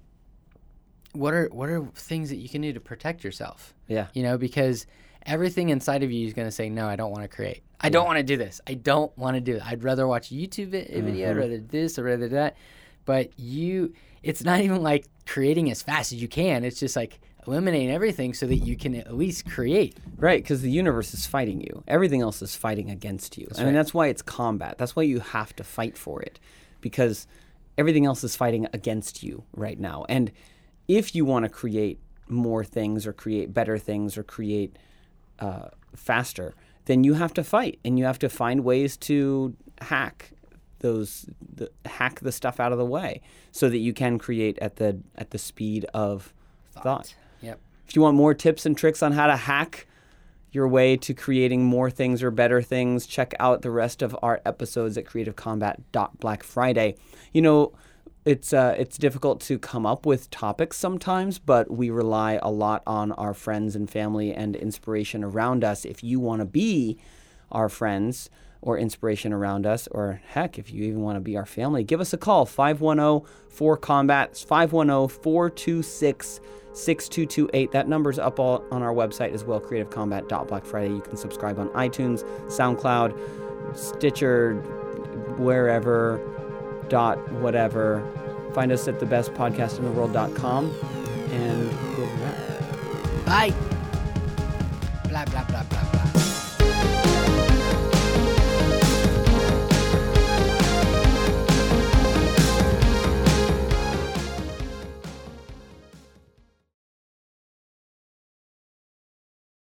what 1.13 1.33
are 1.33 1.47
what 1.47 1.71
are 1.71 1.87
things 1.95 2.29
that 2.29 2.37
you 2.37 2.51
can 2.51 2.61
do 2.61 2.75
to 2.75 2.81
protect 2.81 3.25
yourself. 3.25 3.75
Yeah. 3.87 4.09
You 4.13 4.23
know, 4.23 4.37
because 4.37 4.87
everything 5.25 5.71
inside 5.71 6.03
of 6.03 6.13
you 6.13 6.27
is 6.27 6.35
going 6.35 6.49
to 6.49 6.53
say, 6.53 6.69
"No, 6.69 6.87
I 6.87 6.97
don't 6.97 7.11
want 7.11 7.23
to 7.23 7.29
create. 7.29 7.63
I 7.81 7.89
don't 7.89 8.05
want 8.05 8.19
to 8.19 8.23
do 8.23 8.37
this. 8.37 8.61
I 8.67 8.75
don't 8.75 9.17
want 9.17 9.37
to 9.37 9.41
do 9.41 9.57
it. 9.57 9.67
I'd 9.67 9.83
rather 9.83 10.07
watch 10.07 10.31
a 10.31 10.35
YouTube 10.35 10.69
vi- 10.69 10.83
mm-hmm. 10.85 11.07
video, 11.07 11.31
I'd 11.31 11.37
rather 11.39 11.59
do 11.59 11.67
this, 11.67 11.99
or 11.99 12.03
rather 12.05 12.29
do 12.29 12.35
that." 12.35 12.57
But 13.09 13.31
you, 13.39 13.95
it's 14.23 14.45
not 14.45 14.61
even 14.61 14.83
like 14.83 15.07
creating 15.25 15.71
as 15.71 15.81
fast 15.81 16.13
as 16.13 16.21
you 16.21 16.29
can. 16.29 16.63
It's 16.63 16.79
just 16.79 16.95
like 16.95 17.21
eliminating 17.47 17.91
everything 17.91 18.35
so 18.35 18.47
that 18.47 18.57
you 18.57 18.77
can 18.77 18.95
at 18.95 19.17
least 19.17 19.49
create. 19.49 19.97
Right, 20.19 20.43
because 20.43 20.61
the 20.61 20.71
universe 20.71 21.15
is 21.15 21.25
fighting 21.27 21.63
you. 21.63 21.83
Everything 21.89 22.21
else 22.21 22.43
is 22.43 22.55
fighting 22.55 22.91
against 22.91 23.39
you. 23.39 23.49
I 23.55 23.61
mean, 23.61 23.69
right. 23.69 23.73
that's 23.73 23.95
why 23.95 24.09
it's 24.09 24.21
combat. 24.21 24.77
That's 24.77 24.95
why 24.95 25.05
you 25.05 25.21
have 25.21 25.57
to 25.57 25.65
fight 25.65 25.97
for 25.97 26.21
it, 26.21 26.39
because 26.83 27.27
everything 27.79 28.05
else 28.05 28.23
is 28.23 28.37
fighting 28.37 28.67
against 28.75 29.23
you 29.23 29.45
right 29.55 29.81
now. 29.81 30.05
And 30.11 30.31
if 30.87 31.15
you 31.15 31.25
want 31.25 31.45
to 31.47 31.49
create 31.49 31.99
more 32.29 32.63
things, 32.63 33.07
or 33.07 33.15
create 33.15 33.55
better 33.55 33.79
things, 33.79 34.19
or 34.19 34.23
create 34.23 34.77
uh, 35.39 35.69
faster, 35.97 36.55
then 36.85 37.05
you 37.05 37.15
have 37.15 37.33
to 37.33 37.43
fight, 37.43 37.79
and 37.87 37.99
you 37.99 38.05
have 38.05 38.19
to 38.19 38.29
find 38.29 38.65
ways 38.65 38.99
to 38.99 39.57
hack 39.81 40.33
those, 40.81 41.27
the, 41.55 41.71
hack 41.85 42.21
the 42.21 42.33
stuff 42.33 42.61
out 42.61 42.73
of 42.73 42.79
the 42.79 42.85
way, 42.85 43.21
so 43.53 43.69
that 43.69 43.79
you 43.79 43.93
can 43.93 44.19
create 44.19 44.59
at 44.61 44.77
the 44.77 44.99
at 45.17 45.31
the 45.31 45.39
speed 45.39 45.85
of 45.95 46.33
thought. 46.73 47.15
Yep. 47.43 47.59
If 47.87 47.97
you 47.97 48.03
want 48.03 48.17
more 48.17 48.35
tips 48.35 48.67
and 48.67 48.77
tricks 48.77 49.03
on 49.03 49.13
how 49.13 49.27
to 49.27 49.37
hack 49.37 49.87
your 50.51 50.69
way 50.69 50.97
to 50.97 51.15
creating 51.15 51.65
more 51.65 51.91
things 51.91 52.23
or 52.23 52.31
better 52.31 52.63
things, 52.63 53.07
check 53.07 53.35
out 53.39 53.63
the 53.63 53.71
rest 53.71 54.03
of 54.03 54.17
our 54.23 54.41
episodes 54.47 54.97
at 54.97 55.05
creativecombat.black 55.05 56.43
Friday. 56.43 56.97
You 57.33 57.43
know, 57.43 57.73
it's 58.25 58.53
uh, 58.53 58.75
it's 58.79 58.99
difficult 58.99 59.41
to 59.43 59.59
come 59.59 59.87
up 59.87 60.05
with 60.05 60.31
topics 60.31 60.77
sometimes, 60.77 61.39
but 61.39 61.71
we 61.71 61.91
rely 61.91 62.39
a 62.43 62.51
lot 62.51 62.83
on 62.87 63.13
our 63.13 63.35
friends 63.35 63.75
and 63.77 63.89
family 63.89 64.35
and 64.35 64.57
inspiration 64.57 65.25
around 65.25 65.65
us. 65.65 65.85
If 65.85 66.03
you 66.03 66.21
want 66.21 66.41
to 66.41 66.47
be 66.47 66.99
our 67.51 67.69
friends, 67.69 68.29
or 68.61 68.79
inspiration 68.79 69.33
around 69.33 69.67
us, 69.67 69.87
or 69.91 70.21
heck, 70.27 70.59
if 70.59 70.73
you 70.73 70.85
even 70.85 71.01
want 71.01 71.17
to 71.17 71.21
be 71.21 71.37
our 71.37 71.47
family, 71.47 71.85
give 71.85 72.01
us 72.01 72.13
a 72.13 72.19
call 72.19 72.45
510 72.47 73.29
4 73.49 73.77
Combat, 73.77 74.37
510 74.37 75.09
426 75.23 76.41
6228. 76.73 77.73
That 77.73 77.89
number's 77.89 78.19
up 78.19 78.39
all 78.39 78.65
on 78.71 78.83
our 78.83 78.93
website 78.93 79.33
as 79.33 79.45
well, 79.45 79.61
creativecombat.blackfriday. 79.61 80.95
You 80.95 81.01
can 81.01 81.17
subscribe 81.17 81.59
on 81.59 81.69
iTunes, 81.71 82.25
SoundCloud, 82.47 83.77
Stitcher, 83.77 84.55
wherever, 85.39 86.21
dot 86.89 87.33
whatever. 87.33 88.03
Find 88.55 88.73
us 88.73 88.89
at 88.89 88.99
thebestpodcastintheworld.com 88.99 90.75
and 91.31 91.69
we'll 91.97 92.07
be 92.07 92.17
back. 92.23 93.27
Bye. 93.27 93.55
Blah, 95.09 95.25
blah, 95.27 95.45
blah, 95.45 95.63
blah. 95.65 95.78